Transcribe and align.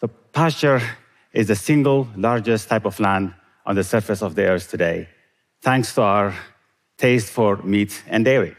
So 0.00 0.08
pasture 0.32 0.80
is 1.32 1.48
the 1.48 1.56
single 1.56 2.08
largest 2.16 2.68
type 2.68 2.86
of 2.86 2.98
land 3.00 3.34
on 3.66 3.76
the 3.76 3.84
surface 3.84 4.22
of 4.22 4.34
the 4.34 4.46
earth 4.46 4.70
today, 4.70 5.08
thanks 5.60 5.94
to 5.94 6.02
our 6.02 6.34
taste 6.96 7.30
for 7.30 7.56
meat 7.58 8.02
and 8.08 8.24
dairy. 8.24 8.56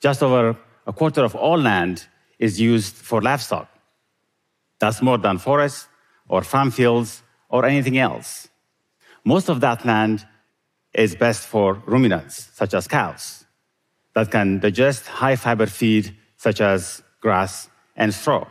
Just 0.00 0.22
over 0.22 0.56
a 0.86 0.92
quarter 0.92 1.24
of 1.24 1.34
all 1.34 1.58
land 1.58 2.06
is 2.38 2.60
used 2.60 2.94
for 2.94 3.20
livestock. 3.20 3.68
That's 4.78 5.02
more 5.02 5.18
than 5.18 5.38
forests 5.38 5.88
or 6.28 6.42
farm 6.42 6.70
fields 6.70 7.22
or 7.48 7.64
anything 7.64 7.98
else. 7.98 8.48
Most 9.24 9.48
of 9.48 9.60
that 9.60 9.84
land 9.84 10.26
is 10.92 11.14
best 11.14 11.46
for 11.46 11.74
ruminants, 11.86 12.50
such 12.54 12.74
as 12.74 12.88
cows, 12.88 13.44
that 14.14 14.30
can 14.30 14.58
digest 14.60 15.06
high 15.06 15.36
fiber 15.36 15.66
feed, 15.66 16.16
such 16.36 16.60
as 16.60 17.02
grass 17.20 17.68
and 17.96 18.12
straw. 18.14 18.46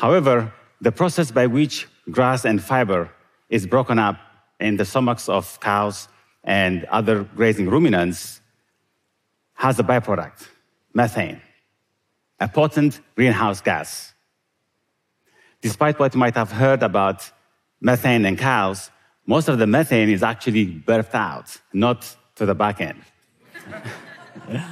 However, 0.00 0.50
the 0.80 0.92
process 0.92 1.30
by 1.30 1.46
which 1.46 1.86
grass 2.10 2.46
and 2.46 2.62
fiber 2.62 3.10
is 3.50 3.66
broken 3.66 3.98
up 3.98 4.16
in 4.58 4.78
the 4.78 4.86
stomachs 4.86 5.28
of 5.28 5.60
cows 5.60 6.08
and 6.42 6.86
other 6.86 7.24
grazing 7.36 7.68
ruminants 7.68 8.40
has 9.52 9.78
a 9.78 9.82
byproduct, 9.82 10.48
methane, 10.94 11.42
a 12.40 12.48
potent 12.48 13.00
greenhouse 13.14 13.60
gas. 13.60 14.14
Despite 15.60 15.98
what 15.98 16.14
you 16.14 16.20
might 16.20 16.34
have 16.34 16.50
heard 16.50 16.82
about 16.82 17.30
methane 17.82 18.24
and 18.24 18.38
cows, 18.38 18.90
most 19.26 19.48
of 19.48 19.58
the 19.58 19.66
methane 19.66 20.08
is 20.08 20.22
actually 20.22 20.64
birthed 20.66 21.14
out, 21.14 21.60
not 21.74 22.16
to 22.36 22.46
the 22.46 22.54
back 22.54 22.80
end. 22.80 23.02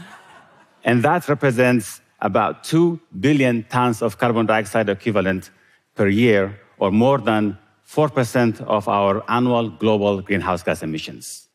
and 0.84 1.02
that 1.02 1.28
represents 1.28 2.00
about 2.20 2.64
2 2.64 3.00
billion 3.20 3.64
tons 3.64 4.02
of 4.02 4.18
carbon 4.18 4.46
dioxide 4.46 4.88
equivalent 4.88 5.50
per 5.94 6.08
year, 6.08 6.58
or 6.78 6.90
more 6.90 7.18
than 7.18 7.58
4% 7.86 8.60
of 8.62 8.88
our 8.88 9.22
annual 9.28 9.70
global 9.70 10.20
greenhouse 10.20 10.62
gas 10.62 10.82
emissions. 10.82 11.48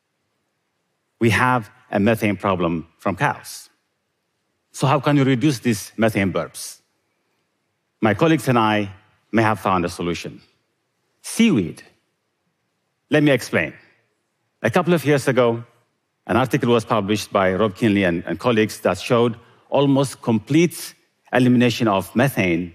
We 1.19 1.29
have 1.29 1.69
a 1.91 1.99
methane 1.99 2.37
problem 2.37 2.87
from 2.97 3.15
cows. 3.15 3.69
So, 4.71 4.87
how 4.87 4.99
can 4.99 5.15
we 5.15 5.23
reduce 5.23 5.59
these 5.59 5.91
methane 5.97 6.33
burps? 6.33 6.79
My 8.01 8.13
colleagues 8.13 8.47
and 8.47 8.57
I 8.57 8.89
may 9.31 9.43
have 9.43 9.59
found 9.59 9.85
a 9.85 9.89
solution 9.89 10.41
seaweed. 11.21 11.81
Let 13.09 13.23
me 13.23 13.31
explain. 13.31 13.73
A 14.61 14.69
couple 14.69 14.93
of 14.93 15.05
years 15.05 15.27
ago, 15.27 15.63
an 16.27 16.35
article 16.35 16.69
was 16.69 16.85
published 16.85 17.31
by 17.31 17.53
Rob 17.53 17.75
Kinley 17.75 18.03
and, 18.03 18.23
and 18.25 18.39
colleagues 18.39 18.79
that 18.81 18.99
showed 18.99 19.37
almost 19.73 20.21
complete 20.21 20.93
elimination 21.33 21.87
of 21.87 22.15
methane 22.15 22.71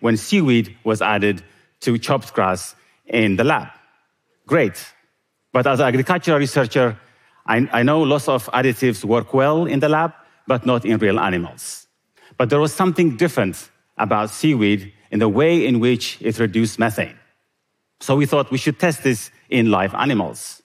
when 0.00 0.16
seaweed 0.16 0.76
was 0.84 1.00
added 1.00 1.42
to 1.80 1.96
chopped 1.96 2.34
grass 2.34 2.74
in 3.06 3.36
the 3.36 3.44
lab. 3.44 3.68
Great. 4.46 4.76
But 5.52 5.66
as 5.66 5.80
an 5.80 5.86
agricultural 5.86 6.38
researcher, 6.38 6.98
I, 7.46 7.68
I 7.72 7.82
know 7.84 8.02
lots 8.02 8.28
of 8.28 8.50
additives 8.52 9.04
work 9.04 9.32
well 9.32 9.64
in 9.64 9.78
the 9.80 9.88
lab, 9.88 10.12
but 10.46 10.66
not 10.66 10.84
in 10.84 10.98
real 10.98 11.20
animals. 11.20 11.86
But 12.36 12.50
there 12.50 12.60
was 12.60 12.74
something 12.74 13.16
different 13.16 13.70
about 13.96 14.30
seaweed 14.30 14.92
in 15.12 15.20
the 15.20 15.28
way 15.28 15.64
in 15.64 15.78
which 15.78 16.18
it 16.20 16.38
reduced 16.38 16.78
methane. 16.78 17.16
So 18.00 18.16
we 18.16 18.26
thought 18.26 18.50
we 18.50 18.58
should 18.58 18.80
test 18.80 19.04
this 19.04 19.30
in 19.50 19.70
live 19.70 19.94
animals. 19.94 20.62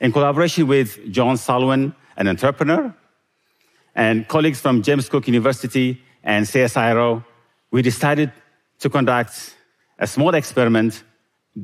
In 0.00 0.10
collaboration 0.10 0.66
with 0.66 1.12
Joan 1.12 1.36
Salwen, 1.36 1.94
an 2.16 2.28
entrepreneur, 2.28 2.94
and 3.96 4.28
colleagues 4.28 4.60
from 4.60 4.82
James 4.82 5.08
Cook 5.08 5.26
University 5.26 6.00
and 6.22 6.44
CSIRO, 6.46 7.24
we 7.70 7.80
decided 7.82 8.30
to 8.78 8.90
conduct 8.90 9.56
a 9.98 10.06
small 10.06 10.34
experiment 10.34 11.02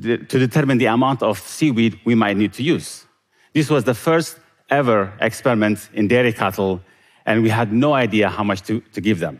to 0.01 0.17
determine 0.17 0.79
the 0.79 0.87
amount 0.87 1.21
of 1.21 1.37
seaweed 1.37 1.99
we 2.03 2.15
might 2.15 2.35
need 2.35 2.51
to 2.53 2.63
use. 2.63 3.05
This 3.53 3.69
was 3.69 3.83
the 3.83 3.93
first 3.93 4.39
ever 4.71 5.13
experiment 5.21 5.89
in 5.93 6.07
dairy 6.07 6.33
cattle, 6.33 6.81
and 7.27 7.43
we 7.43 7.49
had 7.49 7.71
no 7.71 7.93
idea 7.93 8.29
how 8.29 8.43
much 8.43 8.63
to, 8.63 8.81
to 8.93 8.99
give 8.99 9.19
them. 9.19 9.39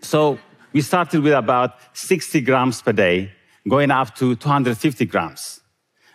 So 0.00 0.40
we 0.72 0.80
started 0.80 1.22
with 1.22 1.34
about 1.34 1.76
60 1.92 2.40
grams 2.40 2.82
per 2.82 2.92
day, 2.92 3.30
going 3.68 3.92
up 3.92 4.16
to 4.16 4.34
250 4.34 5.06
grams. 5.06 5.60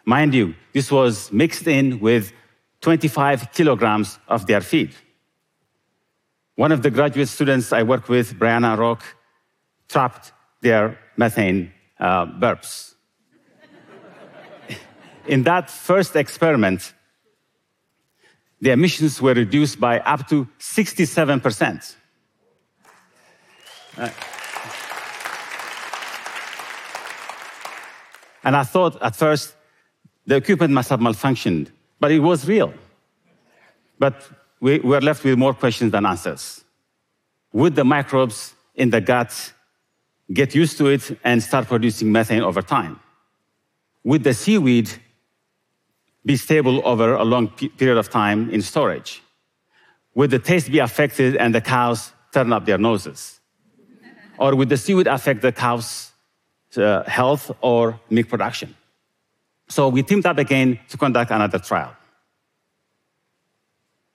Mind 0.03 0.33
you, 0.33 0.53
this 0.73 0.91
was 0.91 1.31
mixed 1.31 1.65
in 1.65 2.01
with 2.01 2.33
25 2.81 3.53
kilograms 3.53 4.19
of 4.27 4.45
their 4.47 4.59
feed. 4.59 4.93
One 6.57 6.71
of 6.71 6.81
the 6.81 6.89
graduate 6.89 7.27
students 7.27 7.71
I 7.71 7.83
work 7.83 8.09
with, 8.09 8.33
Brianna 8.33 8.75
Roque, 8.75 9.03
trapped 9.87 10.31
their 10.61 10.97
methane 11.15 11.71
uh, 11.99 12.25
burps. 12.25 12.95
In 15.27 15.43
that 15.43 15.69
first 15.69 16.15
experiment, 16.15 16.93
the 18.59 18.71
emissions 18.71 19.21
were 19.21 19.35
reduced 19.35 19.79
by 19.79 19.99
up 19.99 20.27
to 20.29 20.47
67%. 20.57 21.95
Uh, 23.95 24.09
and 28.43 28.55
I 28.55 28.63
thought 28.63 28.99
at 29.03 29.15
first 29.15 29.55
the 30.25 30.37
equipment 30.37 30.73
must 30.73 30.89
have 30.89 31.01
malfunctioned, 31.01 31.69
but 31.99 32.11
it 32.11 32.19
was 32.19 32.47
real. 32.47 32.73
But 33.99 34.27
we 34.59 34.95
are 34.95 35.01
left 35.01 35.23
with 35.23 35.37
more 35.37 35.53
questions 35.53 35.91
than 35.91 36.05
answers. 36.05 36.63
Would 37.53 37.75
the 37.75 37.83
microbes 37.83 38.53
in 38.75 38.89
the 38.89 39.01
gut 39.01 39.53
get 40.33 40.53
used 40.55 40.77
to 40.79 40.87
it 40.87 41.17
and 41.23 41.41
start 41.41 41.67
producing 41.67 42.11
methane 42.11 42.41
over 42.41 42.61
time? 42.61 42.99
Would 44.03 44.23
the 44.23 44.33
seaweed 44.33 44.89
be 46.25 46.35
stable 46.35 46.81
over 46.85 47.13
a 47.13 47.23
long 47.23 47.47
period 47.49 47.97
of 47.97 48.09
time 48.09 48.49
in 48.49 48.61
storage? 48.61 49.21
Would 50.15 50.31
the 50.31 50.39
taste 50.39 50.71
be 50.71 50.79
affected 50.79 51.35
and 51.35 51.53
the 51.53 51.61
cows 51.61 52.11
turn 52.33 52.51
up 52.51 52.65
their 52.65 52.77
noses? 52.77 53.37
or 54.37 54.55
would 54.55 54.69
the 54.69 54.77
seaweed 54.77 55.07
affect 55.07 55.41
the 55.41 55.51
cows' 55.51 56.11
uh, 56.77 57.03
health 57.03 57.51
or 57.61 57.99
milk 58.09 58.27
production? 58.27 58.75
So 59.67 59.89
we 59.89 60.03
teamed 60.03 60.25
up 60.25 60.37
again 60.37 60.79
to 60.89 60.97
conduct 60.97 61.31
another 61.31 61.59
trial. 61.59 61.95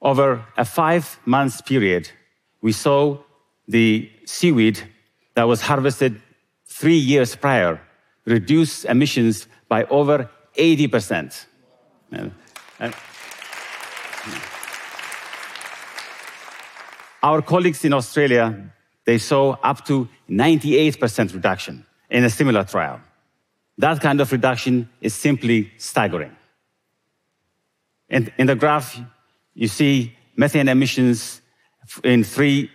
Over 0.03 0.45
a 0.57 0.65
five 0.65 1.17
month 1.25 1.65
period, 1.65 2.11
we 2.61 2.73
saw 2.73 3.17
the 3.67 4.11
seaweed 4.25 4.79
that 5.35 5.43
was 5.43 5.61
harvested 5.61 6.21
three 6.67 6.97
years 6.97 7.35
prior 7.35 7.79
reduce 8.25 8.83
emissions 8.83 9.47
by 9.69 9.85
over 9.85 10.29
80%. 10.57 11.45
And, 12.11 12.31
and 12.79 12.93
our 17.21 17.41
colleagues 17.41 17.83
in 17.85 17.93
Australia, 17.93 18.71
they 19.05 19.17
saw 19.17 19.55
up 19.63 19.85
to 19.85 20.07
98% 20.29 21.33
reduction 21.33 21.85
in 22.09 22.23
a 22.23 22.29
similar 22.29 22.63
trial. 22.63 22.99
That 23.77 24.01
kind 24.01 24.21
of 24.21 24.31
reduction 24.31 24.89
is 25.01 25.13
simply 25.13 25.71
staggering. 25.77 26.35
In, 28.09 28.31
in 28.37 28.47
the 28.47 28.55
graph, 28.55 28.99
you 29.55 29.67
see 29.67 30.15
methane 30.35 30.67
emissions 30.67 31.41
in 32.03 32.23
three 32.23 32.69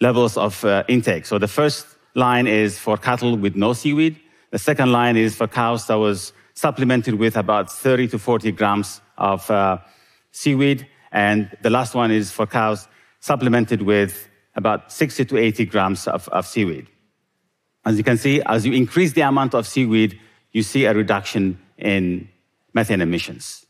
levels 0.00 0.36
of 0.36 0.64
uh, 0.64 0.84
intake. 0.88 1.26
So 1.26 1.38
the 1.38 1.48
first 1.48 1.86
line 2.14 2.46
is 2.46 2.78
for 2.78 2.96
cattle 2.96 3.36
with 3.36 3.56
no 3.56 3.72
seaweed. 3.72 4.18
The 4.50 4.58
second 4.58 4.92
line 4.92 5.16
is 5.16 5.34
for 5.34 5.46
cows 5.46 5.86
that 5.86 5.96
was 5.96 6.32
supplemented 6.54 7.14
with 7.14 7.36
about 7.36 7.70
30 7.70 8.08
to 8.08 8.18
40 8.18 8.52
grams 8.52 9.00
of 9.16 9.48
uh, 9.50 9.78
seaweed. 10.32 10.86
And 11.12 11.50
the 11.62 11.70
last 11.70 11.94
one 11.94 12.10
is 12.10 12.30
for 12.30 12.46
cows 12.46 12.88
supplemented 13.20 13.82
with 13.82 14.28
about 14.54 14.92
60 14.92 15.24
to 15.26 15.36
80 15.36 15.66
grams 15.66 16.08
of, 16.08 16.28
of 16.28 16.46
seaweed. 16.46 16.88
As 17.84 17.96
you 17.96 18.04
can 18.04 18.18
see, 18.18 18.42
as 18.42 18.66
you 18.66 18.72
increase 18.72 19.12
the 19.12 19.20
amount 19.22 19.54
of 19.54 19.66
seaweed, 19.66 20.18
you 20.52 20.62
see 20.62 20.84
a 20.84 20.94
reduction 20.94 21.58
in 21.76 22.28
methane 22.74 23.00
emissions. 23.00 23.64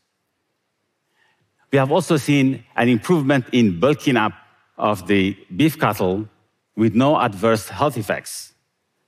We 1.71 1.77
have 1.77 1.91
also 1.91 2.17
seen 2.17 2.63
an 2.75 2.89
improvement 2.89 3.45
in 3.51 3.79
bulking 3.79 4.17
up 4.17 4.33
of 4.77 5.07
the 5.07 5.37
beef 5.55 5.77
cattle 5.77 6.27
with 6.75 6.95
no 6.95 7.19
adverse 7.19 7.69
health 7.69 7.97
effects. 7.97 8.53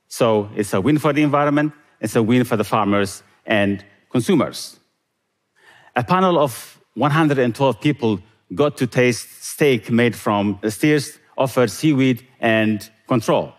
So 0.08 0.50
it's 0.54 0.72
a 0.74 0.80
win 0.80 0.98
for 0.98 1.12
the 1.12 1.22
environment, 1.22 1.72
it's 2.00 2.14
a 2.16 2.22
win 2.22 2.44
for 2.44 2.56
the 2.56 2.64
farmers 2.64 3.22
and 3.46 3.84
consumers. 4.10 4.78
A 5.96 6.04
panel 6.04 6.38
of 6.38 6.78
112 6.94 7.80
people 7.80 8.20
got 8.54 8.76
to 8.76 8.86
taste 8.86 9.42
steak 9.42 9.90
made 9.90 10.14
from 10.14 10.58
steers 10.68 11.18
offered 11.38 11.70
seaweed 11.70 12.26
and 12.40 12.90
control, 13.08 13.54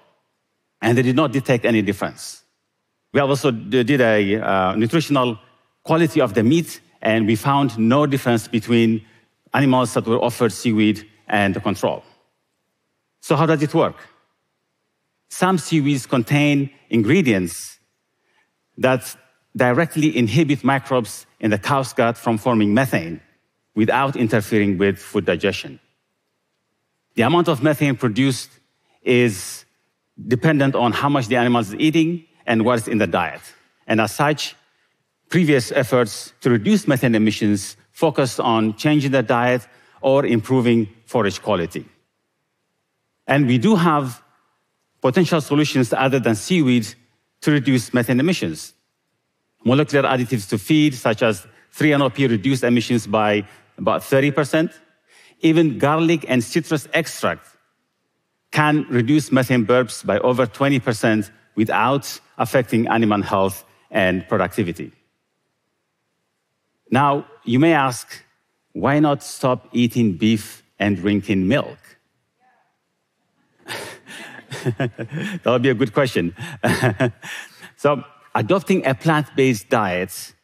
and 0.81 0.97
they 0.97 1.01
did 1.01 1.15
not 1.15 1.31
detect 1.31 1.65
any 1.65 1.81
difference. 1.81 2.44
We 3.11 3.19
also 3.19 3.51
did 3.51 4.01
a 4.01 4.35
uh, 4.35 4.75
nutritional 4.75 5.39
quality 5.83 6.21
of 6.21 6.33
the 6.33 6.44
meat 6.44 6.79
and 7.03 7.27
we 7.27 7.35
found 7.35 7.77
no 7.77 8.07
difference 8.07 8.47
between 8.47 9.05
animals 9.53 9.94
that 9.94 10.07
were 10.07 10.17
offered 10.17 10.51
seaweed 10.51 11.07
and 11.27 11.53
the 11.53 11.59
control. 11.59 12.03
So, 13.21 13.35
how 13.35 13.45
does 13.45 13.61
it 13.61 13.73
work? 13.73 13.97
some 15.33 15.57
seaweeds 15.57 16.05
contain 16.05 16.69
ingredients 16.91 17.79
that 18.77 19.15
directly 19.55 20.15
inhibit 20.15 20.63
microbes 20.63 21.25
in 21.39 21.50
the 21.50 21.57
cow's 21.57 21.91
gut 21.91 22.17
from 22.17 22.38
forming 22.38 22.73
methane 22.73 23.19
without 23.75 24.15
interfering 24.15 24.77
with 24.77 25.00
food 25.00 25.25
digestion. 25.25 25.79
The 27.15 27.23
amount 27.23 27.47
of 27.47 27.63
methane 27.63 27.95
produced 27.95 28.51
is 29.01 29.65
dependent 30.27 30.75
on 30.75 30.91
how 30.91 31.09
much 31.09 31.27
the 31.27 31.38
animal 31.38 31.61
is 31.61 31.73
eating 31.75 32.25
and 32.45 32.63
what's 32.63 32.88
in 32.88 33.00
the 33.00 33.07
diet. 33.07 33.41
And 33.88 34.00
as 34.00 34.13
such, 34.13 34.55
previous 35.33 35.71
efforts 35.71 36.31
to 36.41 36.51
reduce 36.51 36.88
methane 36.88 37.15
emissions 37.15 37.75
focused 37.91 38.39
on 38.39 38.75
changing 38.75 39.09
the 39.09 39.24
diet 39.24 39.68
or 40.01 40.27
improving 40.27 40.88
forage 41.07 41.41
quality. 41.41 41.83
And 43.25 43.47
we 43.47 43.57
do 43.57 43.75
have 43.75 44.21
potential 45.01 45.41
solutions 45.41 45.91
other 45.91 46.19
than 46.19 46.35
seaweed 46.35 46.85
to 47.41 47.50
reduce 47.50 47.95
methane 47.95 48.19
emissions. 48.19 48.75
Molecular 49.65 50.07
additives 50.07 50.47
to 50.50 50.59
feed, 50.59 50.94
such 50.94 51.24
as 51.24 51.47
3-NOP, 51.75 52.18
reduce 52.29 52.62
emissions 52.62 53.07
by 53.07 53.44
about 53.79 54.01
30%. 54.01 54.71
Even 55.41 55.79
garlic 55.79 56.25
and 56.27 56.44
citrus 56.44 56.88
extract 56.94 57.47
can 58.51 58.86
reduce 58.88 59.31
methane 59.31 59.65
burps 59.65 60.06
by 60.06 60.19
over 60.19 60.45
20% 60.45 61.31
without 61.56 62.19
affecting 62.38 62.88
animal 62.88 63.24
health 63.24 63.65
and 63.89 64.27
productivity. 64.27 64.91
Now, 66.94 67.25
you 67.44 67.57
may 67.57 67.74
ask, 67.74 68.07
why 68.74 69.00
not 69.00 69.24
stop 69.24 69.68
eating 69.72 70.16
beef 70.16 70.62
and 70.78 70.95
drinking 70.95 71.48
milk? 71.48 71.80
that 74.78 75.42
would 75.44 75.63
be 75.63 75.69
a 75.69 75.74
good 75.74 75.92
question. 75.92 76.36
so, 77.78 78.04
adopting 78.36 78.86
a 78.86 78.94
plant 78.94 79.25
based 79.36 79.69
diet 79.69 80.36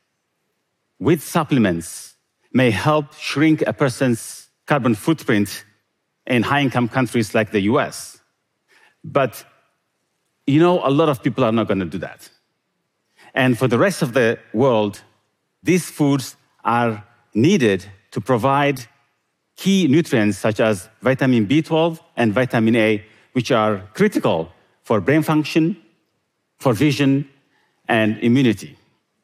with 0.98 1.22
supplements 1.22 2.16
may 2.52 2.72
help 2.72 3.14
shrink 3.14 3.62
a 3.68 3.74
person's 3.74 4.50
carbon 4.66 4.96
footprint 4.96 5.66
in 6.26 6.42
high 6.42 6.62
income 6.62 6.90
countries 6.90 7.36
like 7.36 7.52
the 7.52 7.62
US. 7.74 8.20
But 9.04 9.46
you 10.48 10.60
know, 10.60 10.84
a 10.84 10.90
lot 10.90 11.10
of 11.10 11.22
people 11.22 11.44
are 11.44 11.52
not 11.52 11.68
going 11.68 11.82
to 11.82 11.86
do 11.86 12.00
that. 12.00 12.28
And 13.36 13.56
for 13.56 13.68
the 13.68 13.78
rest 13.78 14.02
of 14.02 14.14
the 14.14 14.40
world, 14.52 15.04
these 15.62 15.88
foods 15.88 16.36
are 16.64 17.04
needed 17.34 17.86
to 18.12 18.22
provide 18.22 18.86
key 19.56 19.88
nutrients 19.88 20.38
such 20.38 20.60
as 20.60 20.90
vitamin 21.02 21.46
B12 21.46 22.00
and 22.16 22.34
vitamin 22.34 22.76
A, 22.76 23.04
which 23.34 23.52
are 23.52 23.84
critical 23.94 24.52
for 24.84 25.02
brain 25.02 25.22
function, 25.22 25.78
for 26.58 26.74
vision, 26.74 27.30
and 27.88 28.18
immunity. 28.20 28.78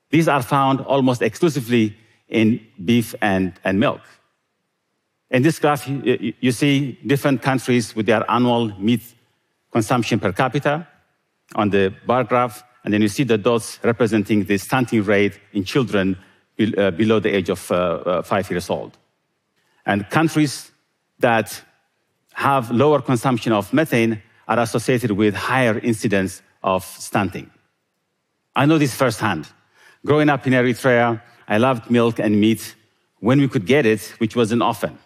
These 0.09 0.27
are 0.27 0.41
found 0.41 0.81
almost 0.81 1.21
exclusively 1.21 1.95
in 2.27 2.59
beef 2.83 3.15
and, 3.21 3.53
and 3.63 3.79
milk. 3.79 4.01
In 5.31 5.41
this 5.41 5.59
graph, 5.59 5.87
you, 5.87 6.33
you 6.39 6.51
see 6.51 6.99
different 7.05 7.41
countries 7.41 7.95
with 7.95 8.05
their 8.05 8.29
annual 8.29 8.67
meat 8.79 9.01
consumption 9.71 10.19
per 10.19 10.31
capita 10.31 10.87
on 11.55 11.69
the 11.69 11.93
bar 12.05 12.23
graph, 12.23 12.63
and 12.83 12.93
then 12.93 13.01
you 13.01 13.07
see 13.07 13.23
the 13.23 13.37
dots 13.37 13.79
representing 13.83 14.43
the 14.45 14.57
stunting 14.57 15.03
rate 15.03 15.39
in 15.53 15.63
children 15.63 16.17
below 16.57 17.19
the 17.19 17.36
age 17.36 17.50
of 17.50 17.72
uh, 17.72 17.75
uh, 17.75 18.22
five 18.22 18.50
years 18.50 18.69
old. 18.69 18.98
And 19.86 20.10
countries 20.10 20.72
that 21.19 21.62
have 22.34 22.72
lower 22.72 23.02
consumption 23.02 23.54
of 23.54 23.72
methane 23.74 24.22
are 24.48 24.60
associated 24.60 25.12
with 25.12 25.34
higher 25.34 25.80
incidence 25.80 26.42
of 26.63 26.84
stunting. 26.84 27.50
I 28.56 28.66
know 28.66 28.78
this 28.78 28.96
firsthand. 28.96 29.48
Growing 30.06 30.30
up 30.30 30.46
in 30.48 30.54
Eritrea, 30.54 31.22
I 31.48 31.57
loved 31.57 31.90
milk 31.90 32.19
and 32.19 32.40
meat 32.40 32.75
when 33.19 33.40
we 33.40 33.48
could 33.48 33.66
get 33.66 33.86
it, 33.86 34.02
which 34.19 34.36
wasn't 34.36 34.62
often. 34.62 34.98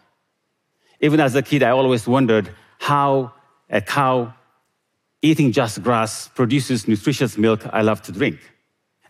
Even 1.01 1.19
as 1.19 1.36
a 1.36 1.42
kid, 1.42 1.63
I 1.63 1.72
always 1.72 2.07
wondered 2.07 2.50
how 2.80 3.34
a 3.69 3.81
cow 3.81 4.34
eating 5.22 5.51
just 5.51 5.81
grass 5.84 6.28
produces 6.30 6.88
nutritious 6.88 7.38
milk 7.38 7.62
I 7.72 7.81
love 7.81 8.01
to 8.04 8.12
drink. 8.12 8.40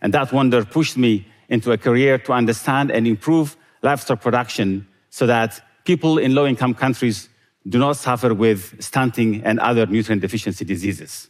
And 0.02 0.14
that 0.14 0.32
wonder 0.32 0.64
pushed 0.64 0.96
me 0.96 1.26
into 1.50 1.72
a 1.72 1.76
career 1.76 2.16
to 2.16 2.32
understand 2.32 2.90
and 2.90 3.06
improve 3.06 3.56
livestock 3.82 4.22
production 4.22 4.86
so 5.10 5.26
that 5.26 5.60
people 5.84 6.16
in 6.16 6.34
low 6.34 6.46
income 6.46 6.74
countries 6.74 7.28
do 7.68 7.78
not 7.78 7.96
suffer 7.96 8.32
with 8.32 8.82
stunting 8.82 9.42
and 9.44 9.60
other 9.60 9.84
nutrient 9.86 10.22
deficiency 10.22 10.64
diseases. 10.64 11.28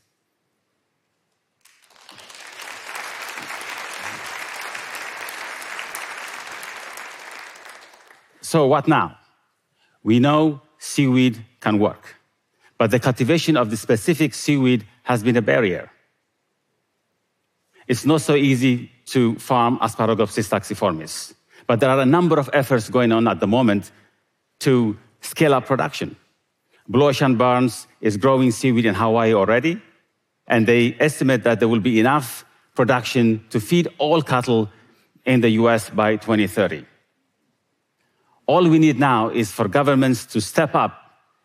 So, 8.43 8.67
what 8.67 8.89
now? 8.89 9.17
We 10.03 10.19
know 10.19 10.63
seaweed 10.79 11.45
can 11.61 11.79
work, 11.79 12.17
but 12.79 12.91
the 12.91 12.99
cultivation 12.99 13.57
of 13.57 13.71
the 13.71 13.77
specific 13.77 14.35
seaweed 14.35 14.87
has 15.05 15.23
been 15.23 15.37
a 15.37 15.43
barrier. 15.43 15.91
It's 17.87 18.05
not 18.05 18.23
so 18.23 18.35
easy 18.35 18.91
to 19.13 19.35
farm 19.37 19.79
Asparagopsis 19.79 20.49
taxiformis, 20.49 21.35
but 21.67 21.81
there 21.81 21.91
are 21.91 22.01
a 22.01 22.07
number 22.07 22.39
of 22.39 22.51
efforts 22.53 22.89
going 22.89 23.13
on 23.13 23.29
at 23.29 23.41
the 23.41 23.47
moment 23.47 23.93
to 24.61 24.97
scale 25.21 25.55
up 25.55 25.67
production. 25.67 26.17
Blue 26.89 27.07
Ocean 27.07 27.37
Barns 27.37 27.87
is 28.01 28.17
growing 28.17 28.51
seaweed 28.51 28.87
in 28.87 28.95
Hawaii 28.95 29.33
already, 29.35 29.81
and 30.47 30.67
they 30.67 30.97
estimate 30.99 31.45
that 31.45 31.61
there 31.61 31.69
will 31.69 31.81
be 31.81 32.01
enough 32.01 32.45
production 32.75 33.45
to 33.51 33.61
feed 33.61 33.89
all 33.99 34.23
cattle 34.23 34.71
in 35.25 35.41
the 35.41 35.51
US 35.51 35.91
by 35.91 36.17
2030. 36.17 36.85
All 38.47 38.69
we 38.69 38.79
need 38.79 38.99
now 38.99 39.29
is 39.29 39.53
for 39.53 39.69
governments 39.69 40.27
to 40.27 40.41
step 40.41 40.75
up 40.75 40.93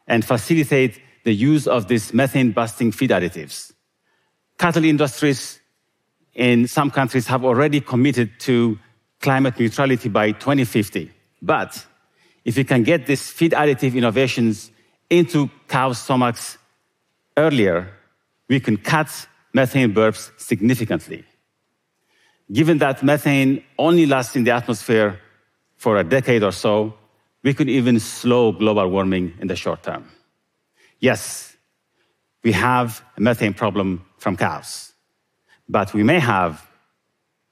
and 0.08 0.26
facilitate 0.26 1.00
the 1.24 1.34
use 1.34 1.68
of 1.68 1.88
these 1.88 2.14
methane 2.14 2.52
busting 2.52 2.92
feed 2.92 3.12
additives. 3.12 3.74
Cattle 4.58 4.86
industries 4.86 5.60
in 6.36 6.68
some 6.68 6.92
countries 6.92 7.28
have 7.28 7.44
already 7.44 7.82
committed 7.82 8.30
to 8.42 8.78
climate 9.22 9.60
neutrality 9.60 10.10
by 10.10 10.32
2050. 10.34 11.12
But 11.42 11.86
if 12.44 12.58
we 12.58 12.64
can 12.64 12.84
get 12.84 13.08
these 13.08 13.32
feed 13.32 13.54
additive 13.54 13.95
innovations 13.95 14.71
into 15.09 15.50
cows' 15.68 16.00
stomachs 16.00 16.57
earlier, 17.38 17.90
we 18.48 18.59
can 18.59 18.78
cut 18.78 19.09
methane 19.54 19.94
burps 19.94 20.31
significantly. 20.38 21.24
Given 22.52 22.78
that 22.80 23.02
methane 23.02 23.64
only 23.80 24.06
lasts 24.06 24.36
in 24.36 24.44
the 24.44 24.52
atmosphere 24.52 25.19
for 25.78 25.98
a 25.98 26.04
decade 26.04 26.44
or 26.44 26.52
so, 26.52 26.94
we 27.44 27.54
could 27.54 27.69
even 27.69 28.00
slow 28.00 28.52
global 28.52 28.90
warming 28.90 29.33
in 29.40 29.48
the 29.48 29.56
short 29.56 29.83
term. 29.83 30.09
Yes, 31.00 31.56
we 32.44 32.52
have 32.52 33.04
a 33.18 33.21
methane 33.21 33.54
problem 33.54 34.06
from 34.18 34.38
cows, 34.38 34.94
but 35.68 35.94
we 35.94 36.04
may 36.04 36.19
have 36.19 36.66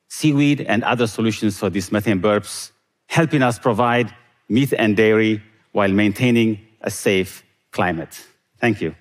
seaweed 0.07 0.61
and 0.61 0.83
other 0.83 1.07
solutions 1.07 1.57
for 1.57 1.69
these 1.69 1.91
methane 1.91 2.21
burps, 2.21 2.71
helping 3.07 3.41
us 3.41 3.57
provide 3.57 4.13
meat 4.47 4.73
and 4.73 4.95
dairy 4.95 5.41
while 5.71 5.89
maintaining 5.89 6.59
a 6.81 6.91
safe 6.91 7.43
climate. 7.71 8.25
Thank 8.59 8.81
you. 8.81 8.95